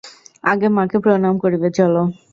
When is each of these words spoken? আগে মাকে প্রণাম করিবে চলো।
আগে 0.43 0.67
মাকে 0.75 0.97
প্রণাম 1.03 1.33
করিবে 1.43 1.69
চলো। 1.77 2.01